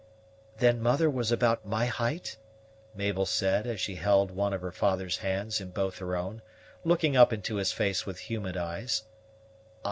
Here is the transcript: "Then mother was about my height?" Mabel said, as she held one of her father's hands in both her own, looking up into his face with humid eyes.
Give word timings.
"Then 0.57 0.81
mother 0.81 1.11
was 1.11 1.31
about 1.31 1.63
my 1.63 1.85
height?" 1.85 2.35
Mabel 2.95 3.27
said, 3.27 3.67
as 3.67 3.79
she 3.79 3.93
held 3.93 4.31
one 4.31 4.51
of 4.51 4.61
her 4.63 4.71
father's 4.71 5.17
hands 5.19 5.61
in 5.61 5.69
both 5.69 5.99
her 5.99 6.15
own, 6.15 6.41
looking 6.83 7.15
up 7.15 7.31
into 7.31 7.57
his 7.57 7.71
face 7.71 8.03
with 8.03 8.17
humid 8.17 8.57
eyes. 8.57 9.03